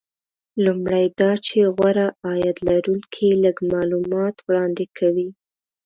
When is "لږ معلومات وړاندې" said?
3.43-4.85